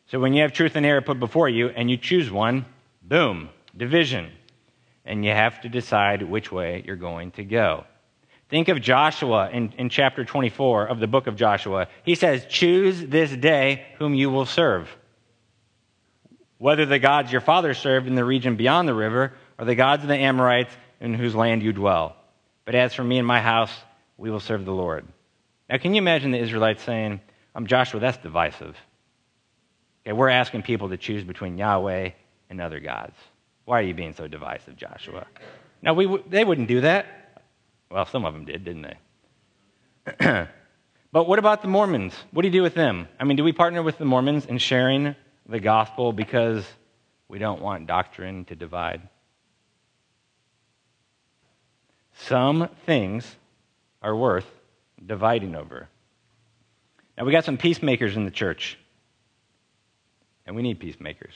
[0.07, 2.65] So, when you have truth and error put before you and you choose one,
[3.01, 4.31] boom, division.
[5.05, 7.85] And you have to decide which way you're going to go.
[8.49, 11.87] Think of Joshua in, in chapter 24 of the book of Joshua.
[12.03, 14.89] He says, Choose this day whom you will serve.
[16.57, 20.03] Whether the gods your fathers served in the region beyond the river, or the gods
[20.03, 22.15] of the Amorites in whose land you dwell.
[22.65, 23.71] But as for me and my house,
[24.17, 25.05] we will serve the Lord.
[25.69, 27.21] Now, can you imagine the Israelites saying,
[27.55, 28.75] I'm Joshua, that's divisive.
[30.05, 32.11] Okay, we're asking people to choose between Yahweh
[32.49, 33.15] and other gods.
[33.65, 35.27] Why are you being so divisive, Joshua?
[35.81, 37.41] Now, we w- they wouldn't do that.
[37.91, 38.97] Well, some of them did, didn't they?
[41.11, 42.13] but what about the Mormons?
[42.31, 43.07] What do you do with them?
[43.19, 45.15] I mean, do we partner with the Mormons in sharing
[45.47, 46.65] the gospel because
[47.27, 49.01] we don't want doctrine to divide?
[52.13, 53.35] Some things
[54.01, 54.45] are worth
[55.03, 55.87] dividing over.
[57.17, 58.77] Now, we got some peacemakers in the church,
[60.45, 61.33] and we need peacemakers.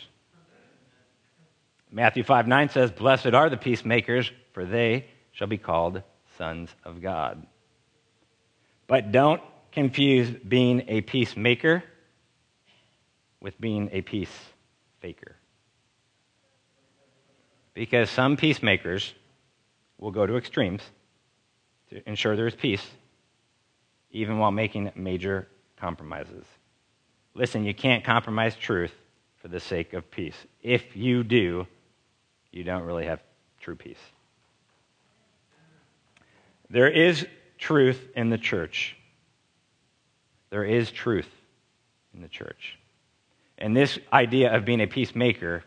[1.92, 6.04] Matthew 5 9 says, Blessed are the peacemakers, for they shall be called
[6.38, 7.46] sons of God.
[8.88, 11.84] But don't confuse being a peacemaker
[13.40, 14.30] with being a peace
[15.02, 15.36] faker.
[17.74, 19.14] Because some peacemakers
[19.98, 20.82] will go to extremes
[21.92, 22.86] to ensure there is peace,
[24.12, 26.46] even while making major compromises.
[27.34, 28.94] Listen, you can't compromise truth
[29.38, 30.36] for the sake of peace.
[30.62, 31.68] If you do,
[32.52, 33.22] you don't really have
[33.60, 34.00] true peace.
[36.70, 37.26] There is
[37.58, 38.96] truth in the church.
[40.50, 41.30] There is truth
[42.14, 42.78] in the church.
[43.58, 45.64] And this idea of being a peacemaker,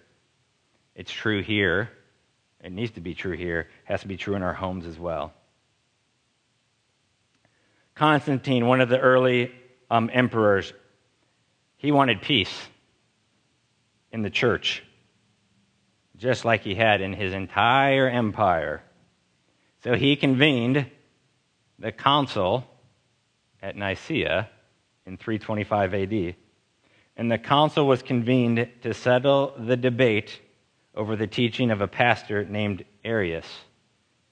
[0.94, 1.90] it's true here.
[2.62, 3.60] It needs to be true here.
[3.60, 5.34] It has to be true in our homes as well.
[7.94, 9.52] Constantine, one of the early
[9.90, 10.72] um, emperors,
[11.76, 12.68] he wanted peace
[14.10, 14.82] in the church,
[16.16, 18.82] just like he had in his entire empire.
[19.84, 20.86] So he convened
[21.78, 22.64] the council
[23.62, 24.48] at Nicaea
[25.06, 26.36] in 325 AD.
[27.16, 30.40] And the council was convened to settle the debate
[30.96, 33.46] over the teaching of a pastor named Arius,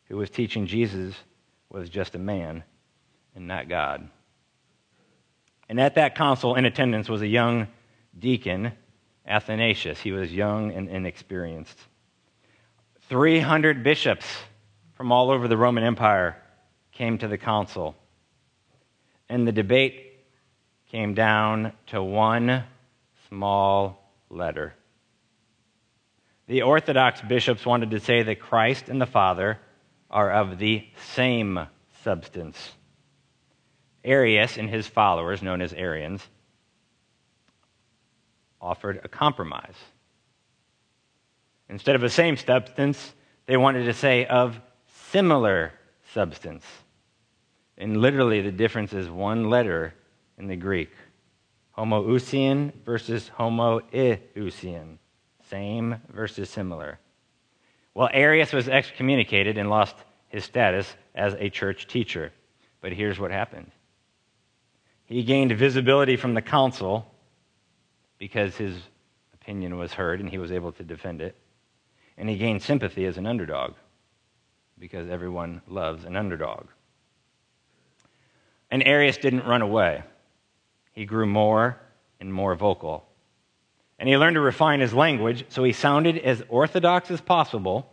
[0.09, 1.15] who was teaching Jesus
[1.71, 2.65] was just a man
[3.35, 4.09] and not God.
[5.69, 7.69] And at that council, in attendance, was a young
[8.19, 8.73] deacon,
[9.27, 10.01] Athanasius.
[10.01, 11.79] He was young and inexperienced.
[13.09, 14.27] 300 bishops
[14.95, 16.37] from all over the Roman Empire
[16.93, 17.97] came to the council.
[19.29, 20.25] And the debate
[20.91, 22.65] came down to one
[23.29, 24.75] small letter.
[26.49, 29.59] The Orthodox bishops wanted to say that Christ and the Father
[30.11, 31.67] are of the same
[32.03, 32.73] substance.
[34.05, 36.27] Arius and his followers, known as Arians,
[38.61, 39.75] offered a compromise.
[41.69, 43.15] Instead of the same substance,
[43.47, 44.61] they wanted to say of
[45.11, 45.73] similar
[46.13, 46.65] substance.
[47.79, 49.95] And literally, the difference is one letter
[50.39, 50.91] in the Greek
[51.77, 54.99] homoousian versus homoiousian.
[55.49, 56.99] Same versus similar.
[57.95, 59.97] Well, Arius was excommunicated and lost
[60.29, 62.33] his status as a church teacher.
[62.81, 63.71] But here's what happened
[65.13, 67.07] he gained visibility from the council
[68.19, 68.75] because his
[69.35, 71.37] opinion was heard and he was able to defend it.
[72.17, 73.75] And he gained sympathy as an underdog
[74.79, 76.67] because everyone loves an underdog.
[78.71, 80.03] And Arius didn't run away,
[80.93, 81.79] he grew more
[82.19, 83.07] and more vocal.
[83.99, 87.93] And he learned to refine his language so he sounded as orthodox as possible,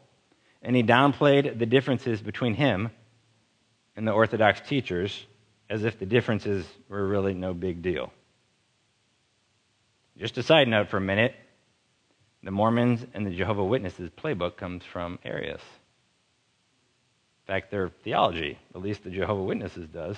[0.62, 2.92] and he downplayed the differences between him
[3.98, 5.26] and the orthodox teachers
[5.70, 8.12] as if the differences were really no big deal.
[10.18, 11.36] Just a side note for a minute
[12.42, 15.62] the Mormons and the Jehovah Witnesses playbook comes from Arius.
[17.44, 20.18] In fact, their theology, at least the Jehovah Witnesses does,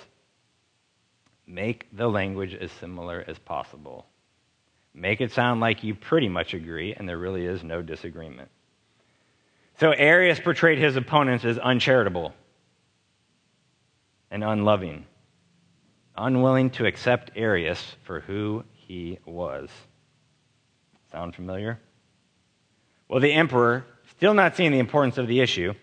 [1.48, 4.06] make the language as similar as possible.
[4.94, 8.50] Make it sound like you pretty much agree, and there really is no disagreement.
[9.80, 12.34] So Arius portrayed his opponents as uncharitable
[14.30, 15.06] and unloving,
[16.22, 19.70] unwilling to accept Arius for who he was.
[21.12, 21.80] Sound familiar?
[23.10, 25.74] Well, the emperor, still not seeing the importance of the issue,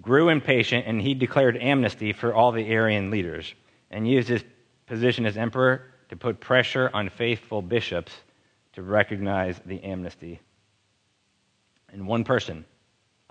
[0.00, 3.54] grew impatient and he declared amnesty for all the Arian leaders
[3.90, 4.44] and used his
[4.86, 8.12] position as emperor to put pressure on faithful bishops
[8.74, 10.40] to recognize the amnesty.
[11.92, 12.64] And one person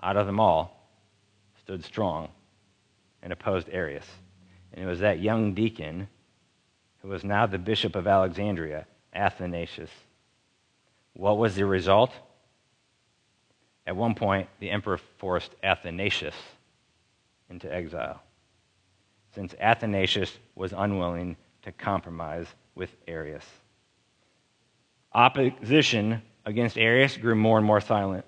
[0.02, 0.90] out of them all
[1.60, 2.28] stood strong
[3.22, 4.06] and opposed Arius.
[4.72, 6.08] And it was that young deacon
[7.02, 9.90] who was now the bishop of Alexandria, Athanasius.
[11.14, 12.12] What was the result?
[13.86, 16.36] At one point, the emperor forced Athanasius
[17.50, 18.22] into exile,
[19.34, 23.44] since Athanasius was unwilling to compromise with Arius.
[25.12, 28.24] Opposition against Arius grew more and more silent.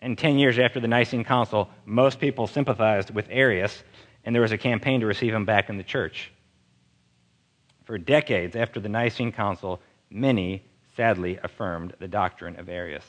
[0.00, 3.82] And 10 years after the Nicene Council, most people sympathized with Arius,
[4.24, 6.30] and there was a campaign to receive him back in the church.
[7.86, 10.64] For decades after the Nicene Council, many
[10.96, 13.04] sadly affirmed the doctrine of Arius.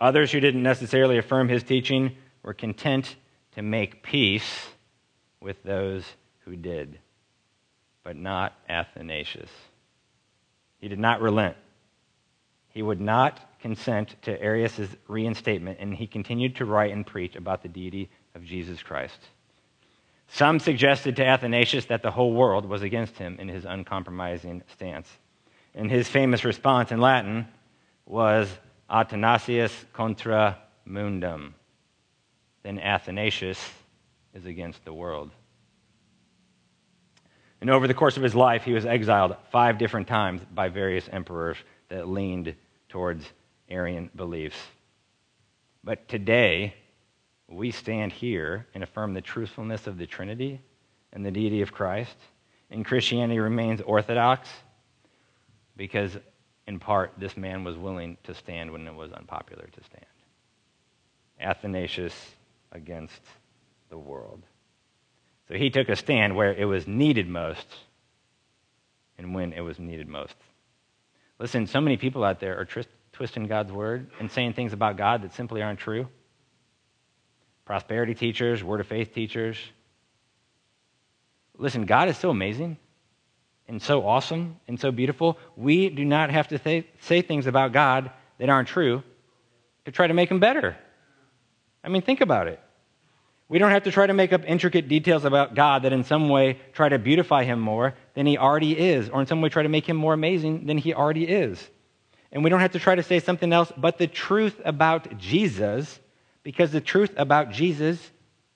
[0.00, 3.14] Others who didn't necessarily affirm his teaching were content
[3.54, 4.68] to make peace
[5.40, 6.04] with those
[6.40, 6.98] who did,
[8.02, 9.50] but not Athanasius.
[10.80, 11.56] He did not relent.
[12.70, 17.62] He would not consent to Arius' reinstatement, and he continued to write and preach about
[17.62, 19.20] the deity of Jesus Christ.
[20.28, 25.08] Some suggested to Athanasius that the whole world was against him in his uncompromising stance.
[25.74, 27.46] And his famous response in Latin
[28.06, 28.48] was
[28.90, 31.54] Athanasius contra mundum.
[32.62, 33.70] Then Athanasius
[34.34, 35.30] is against the world.
[37.60, 41.08] And over the course of his life, he was exiled five different times by various
[41.10, 41.56] emperors
[41.88, 42.54] that leaned
[42.88, 43.24] towards
[43.68, 44.56] Arian beliefs.
[45.82, 46.74] But today,
[47.48, 50.60] we stand here and affirm the truthfulness of the Trinity
[51.12, 52.16] and the deity of Christ.
[52.70, 54.48] And Christianity remains orthodox
[55.76, 56.16] because,
[56.66, 60.06] in part, this man was willing to stand when it was unpopular to stand.
[61.40, 62.14] Athanasius
[62.72, 63.20] against
[63.90, 64.42] the world.
[65.48, 67.66] So he took a stand where it was needed most
[69.18, 70.34] and when it was needed most.
[71.38, 72.66] Listen, so many people out there are
[73.12, 76.08] twisting God's word and saying things about God that simply aren't true.
[77.64, 79.56] Prosperity teachers, word of faith teachers.
[81.56, 82.76] Listen, God is so amazing
[83.68, 85.38] and so awesome and so beautiful.
[85.56, 89.02] We do not have to th- say things about God that aren't true
[89.84, 90.76] to try to make him better.
[91.82, 92.60] I mean, think about it.
[93.48, 96.28] We don't have to try to make up intricate details about God that in some
[96.28, 99.62] way try to beautify him more than he already is, or in some way try
[99.62, 101.68] to make him more amazing than he already is.
[102.32, 106.00] And we don't have to try to say something else but the truth about Jesus,
[106.44, 107.98] because the truth about Jesus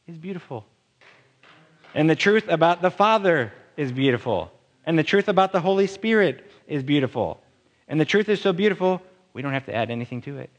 [0.07, 0.65] is beautiful.
[1.95, 4.53] And the truth about the Father is beautiful.
[4.87, 7.43] And the truth about the Holy Spirit is beautiful.
[7.89, 10.51] And the truth is so beautiful, we don't have to add anything to it.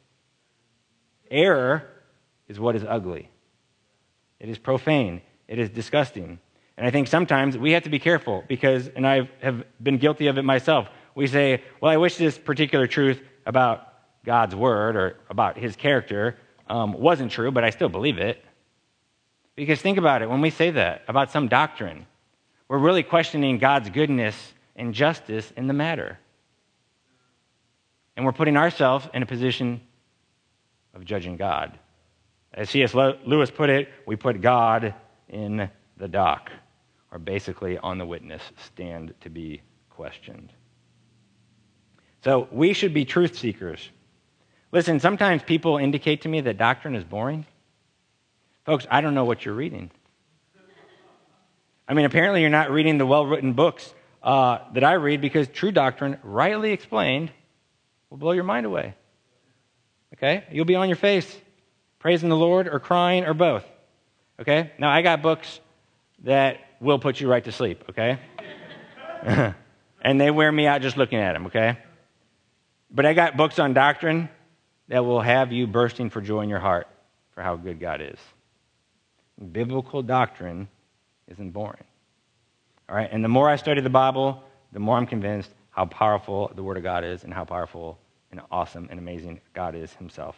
[1.31, 1.87] Error
[2.47, 3.29] is what is ugly.
[4.39, 5.21] It is profane.
[5.47, 6.39] It is disgusting.
[6.77, 10.27] And I think sometimes we have to be careful because, and I have been guilty
[10.27, 13.85] of it myself, We say, well, I wish this particular truth about
[14.25, 16.37] God's word or about his character
[16.69, 18.43] um, wasn't true, but I still believe it.
[19.55, 22.05] Because think about it when we say that about some doctrine,
[22.67, 26.17] we're really questioning God's goodness and justice in the matter.
[28.15, 29.81] And we're putting ourselves in a position
[30.93, 31.77] of judging God.
[32.53, 32.93] As C.S.
[32.93, 34.93] Lewis put it, we put God
[35.27, 36.51] in the dock,
[37.11, 40.51] or basically on the witness stand to be questioned.
[42.23, 43.89] So we should be truth seekers.
[44.71, 47.45] Listen, sometimes people indicate to me that doctrine is boring.
[48.65, 49.89] Folks, I don't know what you're reading.
[51.87, 55.47] I mean, apparently you're not reading the well written books uh, that I read because
[55.47, 57.31] true doctrine, rightly explained,
[58.09, 58.93] will blow your mind away.
[60.13, 60.43] Okay?
[60.51, 61.35] You'll be on your face,
[61.97, 63.65] praising the Lord or crying or both.
[64.39, 64.71] Okay?
[64.77, 65.59] Now, I got books
[66.23, 68.19] that will put you right to sleep, okay?
[70.01, 71.77] and they wear me out just looking at them, okay?
[72.91, 74.29] But I got books on doctrine
[74.89, 76.87] that will have you bursting for joy in your heart
[77.33, 78.17] for how good God is.
[79.51, 80.67] Biblical doctrine
[81.27, 81.83] isn't boring.
[82.89, 86.51] All right, and the more I study the Bible, the more I'm convinced how powerful
[86.55, 87.97] the Word of God is and how powerful
[88.31, 90.35] and awesome and amazing God is Himself.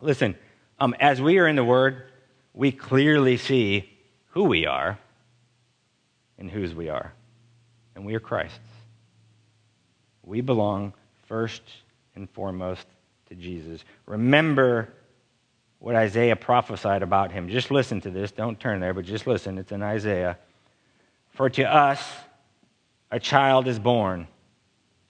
[0.00, 0.36] Listen,
[0.78, 2.04] um, as we are in the Word,
[2.52, 3.90] we clearly see
[4.30, 4.98] who we are
[6.38, 7.12] and whose we are.
[7.96, 8.58] And we are Christ's.
[10.22, 10.92] We belong
[11.26, 11.62] first
[12.14, 12.86] and foremost
[13.28, 13.84] to Jesus.
[14.06, 14.88] Remember
[15.78, 17.48] what Isaiah prophesied about him.
[17.48, 18.32] Just listen to this.
[18.32, 19.58] Don't turn there, but just listen.
[19.58, 20.38] It's in Isaiah.
[21.32, 22.02] For to us
[23.10, 24.28] a child is born,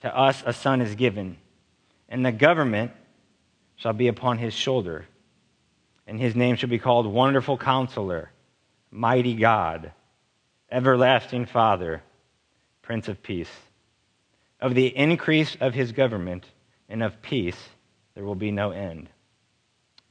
[0.01, 1.37] to us a son is given,
[2.09, 2.91] and the government
[3.75, 5.05] shall be upon his shoulder,
[6.07, 8.31] and his name shall be called Wonderful Counselor,
[8.91, 9.91] Mighty God,
[10.71, 12.01] Everlasting Father,
[12.81, 13.51] Prince of Peace.
[14.59, 16.45] Of the increase of his government
[16.89, 17.57] and of peace
[18.13, 19.09] there will be no end.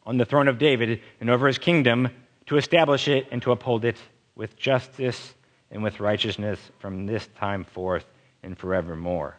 [0.05, 2.11] On the throne of David and over his kingdom,
[2.47, 3.97] to establish it and to uphold it
[4.35, 5.35] with justice
[5.71, 8.05] and with righteousness from this time forth
[8.43, 9.37] and forevermore.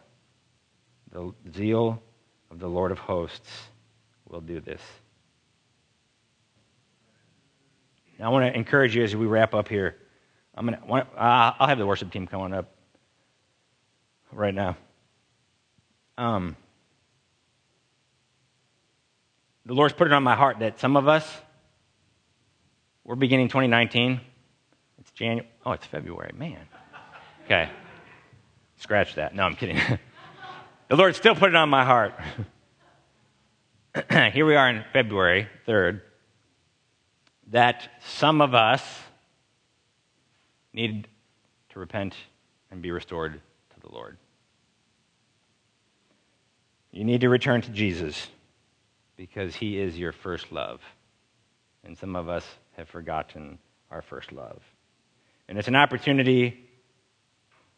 [1.12, 2.02] The zeal
[2.50, 3.50] of the Lord of hosts
[4.28, 4.82] will do this.
[8.18, 9.96] Now, I want to encourage you as we wrap up here.
[10.54, 12.72] I'm gonna, I'll have the worship team coming up
[14.32, 14.76] right now.
[16.16, 16.56] Um,
[19.66, 21.28] the Lord's put it on my heart that some of us,
[23.04, 24.20] we're beginning 2019.
[25.00, 25.48] It's January.
[25.64, 26.32] Oh, it's February.
[26.36, 26.60] Man.
[27.44, 27.68] Okay.
[28.76, 29.34] Scratch that.
[29.34, 29.78] No, I'm kidding.
[30.88, 32.14] the Lord still put it on my heart.
[34.32, 36.00] Here we are in February 3rd,
[37.48, 38.82] that some of us
[40.72, 41.08] need
[41.70, 42.14] to repent
[42.70, 43.40] and be restored
[43.74, 44.16] to the Lord.
[46.92, 48.28] You need to return to Jesus
[49.16, 50.80] because he is your first love.
[51.84, 52.44] And some of us
[52.76, 53.58] have forgotten
[53.90, 54.62] our first love.
[55.48, 56.68] And it's an opportunity.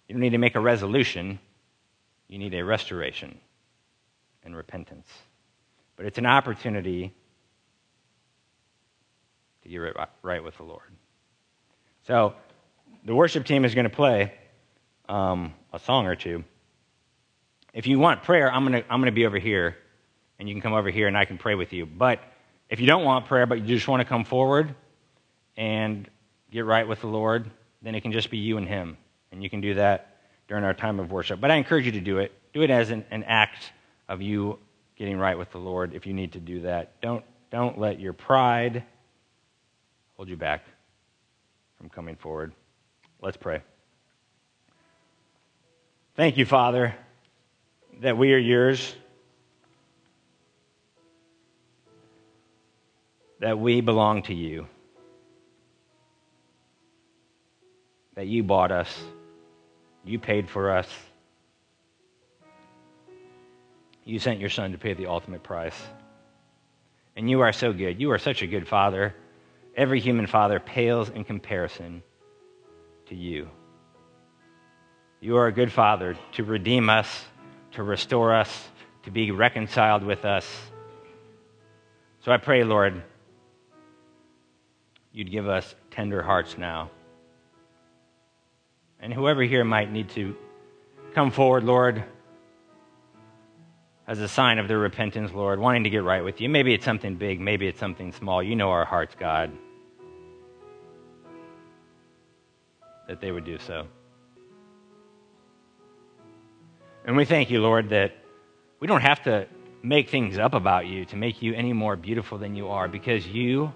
[0.09, 1.39] You don't need to make a resolution,
[2.29, 3.39] you need a restoration
[4.45, 5.09] and repentance.
[5.97, 7.13] But it's an opportunity
[9.63, 9.79] to get
[10.23, 10.83] right with the Lord.
[12.07, 12.35] So,
[13.05, 14.33] the worship team is going to play
[15.09, 16.45] um, a song or two.
[17.73, 19.77] If you want prayer, I'm going to I'm going to be over here
[20.39, 21.87] and you can come over here and I can pray with you.
[21.87, 22.21] But
[22.69, 24.75] if you don't want prayer, but you just want to come forward
[25.57, 26.09] and
[26.51, 27.51] get right with the Lord,
[27.83, 28.97] then it can just be you and Him.
[29.33, 30.17] And you can do that
[30.49, 31.41] during our time of worship.
[31.41, 32.33] But I encourage you to do it.
[32.53, 33.73] Do it as an, an act
[34.09, 34.59] of you
[34.97, 37.01] getting right with the Lord if you need to do that.
[37.01, 38.85] Don't, don't let your pride
[40.17, 40.65] hold you back
[41.77, 42.53] from coming forward.
[43.21, 43.63] Let's pray.
[46.17, 46.95] Thank you, Father,
[48.01, 48.95] that we are yours.
[53.41, 54.67] That we belong to you,
[58.15, 59.03] that you bought us,
[60.05, 60.89] you paid for us,
[64.05, 65.79] you sent your son to pay the ultimate price.
[67.15, 68.01] And you are so good.
[68.01, 69.15] You are such a good father.
[69.77, 72.03] Every human father pales in comparison
[73.09, 73.49] to you.
[75.21, 77.25] You are a good father to redeem us,
[77.73, 78.69] to restore us,
[79.03, 80.47] to be reconciled with us.
[82.21, 83.03] So I pray, Lord,
[85.19, 86.93] you'd give us tender hearts now.
[89.01, 90.37] And whoever here might need to
[91.13, 92.05] come forward, Lord,
[94.07, 96.49] as a sign of their repentance, Lord, wanting to get right with you.
[96.49, 98.45] Maybe it's something big, maybe it's something small.
[98.45, 99.51] You know our hearts, God.
[103.09, 103.89] That they would do so.
[107.05, 108.13] And we thank you, Lord, that
[108.79, 109.49] we don't have to
[109.83, 113.27] make things up about you to make you any more beautiful than you are because
[113.27, 113.73] you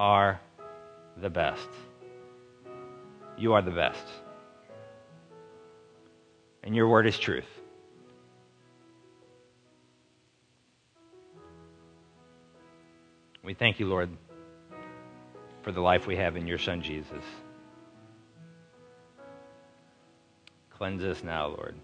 [0.00, 0.40] are
[1.20, 1.68] the best.
[3.36, 4.06] You are the best.
[6.64, 7.44] And your word is truth.
[13.44, 14.08] We thank you, Lord,
[15.64, 17.24] for the life we have in your Son, Jesus.
[20.70, 21.74] Cleanse us now, Lord.